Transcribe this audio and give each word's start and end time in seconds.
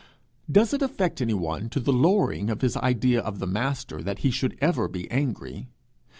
Does 0.51 0.73
it 0.73 0.81
affect 0.81 1.21
anyone 1.21 1.69
to 1.69 1.79
the 1.79 1.93
lowering 1.93 2.49
of 2.49 2.61
his 2.61 2.75
idea 2.75 3.21
of 3.21 3.37
the 3.37 3.45
Master 3.45 4.01
that 4.01 4.17
he 4.25 4.31
should 4.31 4.57
ever 4.59 4.87
be 4.87 5.07
angry? 5.11 5.67